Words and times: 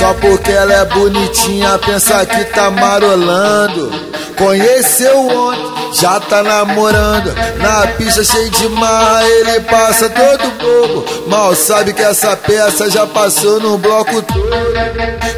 Só 0.00 0.14
porque 0.14 0.50
ela 0.50 0.72
é 0.72 0.84
bonitinha, 0.86 1.78
pensa 1.78 2.24
que 2.24 2.42
tá 2.46 2.70
marolando. 2.70 3.92
Conheceu 4.34 5.28
ontem, 5.28 5.92
já 6.00 6.18
tá 6.18 6.42
namorando. 6.42 7.30
Na 7.58 7.86
pista 7.88 8.24
cheio 8.24 8.48
de 8.48 8.66
marra, 8.70 9.22
ele 9.28 9.60
passa 9.60 10.08
todo 10.08 10.50
bobo. 10.52 11.28
Mal 11.28 11.54
sabe 11.54 11.92
que 11.92 12.00
essa 12.00 12.34
peça 12.34 12.90
já 12.90 13.06
passou 13.06 13.60
no 13.60 13.76
bloco 13.76 14.22
todo. 14.22 14.50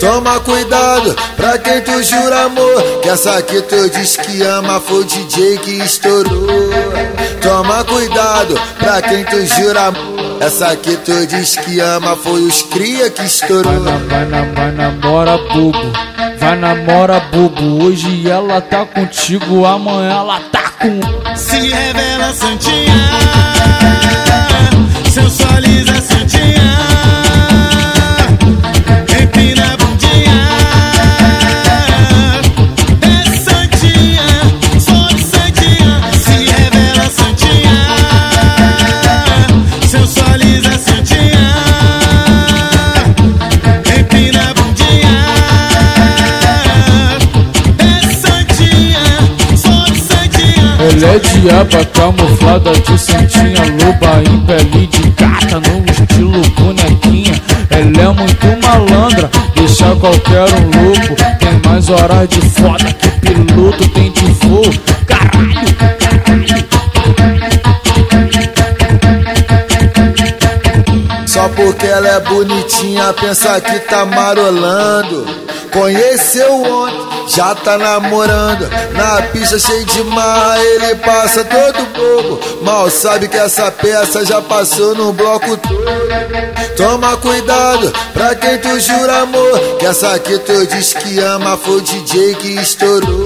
Toma 0.00 0.40
cuidado 0.40 1.14
pra 1.36 1.56
quem 1.58 1.80
tu 1.82 2.02
jura 2.02 2.46
amor. 2.46 2.82
Que 3.00 3.10
essa 3.10 3.36
aqui 3.38 3.62
tu 3.62 3.88
diz 3.90 4.16
que 4.16 4.42
ama, 4.42 4.80
foi 4.80 5.02
o 5.02 5.04
DJ 5.04 5.58
que 5.58 5.70
estourou. 5.84 6.48
Toma 7.40 7.84
cuidado 7.84 8.60
pra 8.80 9.00
quem 9.02 9.24
tu 9.24 9.46
jura 9.46 9.82
amor. 9.82 10.17
Essa 10.40 10.68
aqui 10.68 10.96
tu 10.98 11.26
diz 11.26 11.56
que 11.56 11.80
ama, 11.80 12.16
foi 12.16 12.42
os 12.42 12.62
cria 12.62 13.10
que 13.10 13.22
estourou. 13.22 13.80
Vai, 13.80 13.80
na, 13.80 13.98
vai, 13.98 14.24
na, 14.24 14.42
vai 14.52 14.72
namora 14.72 15.38
bobo, 15.38 15.92
vai 16.38 16.56
namora 16.56 17.20
bobo. 17.20 17.84
Hoje 17.84 18.28
ela 18.28 18.60
tá 18.60 18.84
contigo, 18.86 19.64
amanhã 19.64 20.10
ela 20.10 20.40
tá 20.52 20.72
com. 20.80 21.00
Se 21.36 21.56
revela 21.58 22.32
santinha, 22.32 22.94
Diaba 51.48 51.82
camuflada 51.94 52.72
de 52.72 52.98
santinha 52.98 53.62
loba 53.80 54.22
em 54.22 54.38
pele 54.44 54.86
de 54.86 55.08
gata 55.12 55.58
no 55.58 55.82
estilo 55.90 56.42
bonequinha. 56.50 57.40
Ela 57.70 58.02
é 58.02 58.12
muito 58.12 58.66
malandra, 58.66 59.30
deixa 59.54 59.96
qualquer 59.96 60.44
um 60.44 60.82
louco. 60.82 61.16
Tem 61.38 61.58
mais 61.64 61.88
horas 61.88 62.28
de 62.28 62.42
foda 62.50 62.92
que 62.92 63.08
piloto 63.20 63.88
tem 63.88 64.12
de 64.12 64.26
voo. 64.26 64.62
Caralho, 65.06 65.74
caralho. 65.78 66.68
Só 71.26 71.48
porque 71.48 71.86
ela 71.86 72.08
é 72.08 72.20
bonitinha, 72.20 73.14
pensa 73.14 73.58
que 73.62 73.78
tá 73.88 74.04
marolando. 74.04 75.24
Conheceu 75.78 76.60
ontem, 76.60 77.28
já 77.28 77.54
tá 77.54 77.78
namorando. 77.78 78.68
Na 78.94 79.22
pista 79.22 79.60
cheio 79.60 79.84
de 79.84 80.02
marra, 80.02 80.58
ele 80.58 80.96
passa 80.96 81.44
todo 81.44 81.86
bobo. 81.94 82.40
Mal 82.62 82.90
sabe 82.90 83.28
que 83.28 83.36
essa 83.36 83.70
peça 83.70 84.26
já 84.26 84.42
passou 84.42 84.96
no 84.96 85.12
bloco 85.12 85.56
todo. 85.56 86.76
Toma 86.76 87.16
cuidado 87.18 87.92
pra 88.12 88.34
quem 88.34 88.58
tu 88.58 88.80
jura 88.80 89.22
amor. 89.22 89.60
Que 89.78 89.86
essa 89.86 90.14
aqui 90.16 90.36
tu 90.40 90.66
diz 90.66 90.94
que 90.94 91.20
ama, 91.20 91.56
foi 91.56 91.76
o 91.76 91.80
DJ 91.80 92.34
que 92.34 92.48
estourou. 92.60 93.24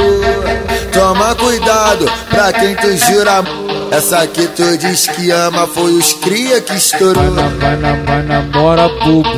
Toma 0.92 1.34
cuidado 1.34 2.04
pra 2.28 2.52
quem 2.52 2.76
tu 2.76 2.94
jura 2.98 3.38
amor. 3.38 3.71
Essa 3.92 4.22
aqui 4.22 4.46
tu 4.46 4.78
diz 4.78 5.06
que 5.06 5.30
ama, 5.30 5.66
foi 5.66 5.92
os 5.92 6.14
cria 6.14 6.62
que 6.62 6.72
estourou. 6.72 7.30
Vai, 7.30 7.30
na, 7.30 7.48
vai, 7.58 7.76
na, 7.76 7.92
vai 8.04 8.22
namora 8.22 8.88
bobo, 8.88 9.28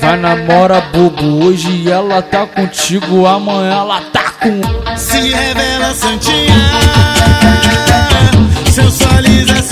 vai 0.00 0.16
namora 0.18 0.80
bobo. 0.92 1.44
Hoje 1.44 1.88
ela 1.88 2.20
tá 2.20 2.44
contigo, 2.44 3.24
amanhã 3.24 3.70
ela 3.70 4.00
tá 4.12 4.32
com. 4.40 4.60
Se 4.96 5.18
revela 5.18 5.94
santinha, 5.94 6.52
sensualiza 8.74 9.62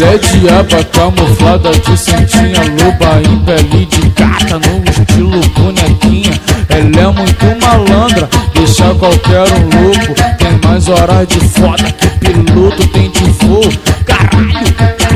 gilete, 0.00 0.48
aba 0.48 0.82
camuflada 0.84 1.70
de 1.72 1.98
santinha 1.98 2.62
Loba 2.62 3.20
em 3.20 3.38
pele 3.40 3.86
de 3.86 4.08
gata, 4.10 4.58
no 4.58 4.90
estilo 4.90 5.40
bonequinha. 5.50 6.40
Ela 6.70 7.08
é 7.08 7.12
muito 7.12 7.66
malandra, 7.66 8.28
deixa 8.54 8.94
qualquer 8.94 9.44
um 9.52 9.82
louco. 9.82 10.14
Tem 10.38 10.58
mais 10.64 10.88
horas 10.88 11.26
de 11.28 11.40
foda 11.40 11.92
que 11.92 12.08
piloto 12.18 12.86
tem 12.88 13.10
de 13.10 13.24
voo. 13.44 13.62
Caralho, 14.06 15.09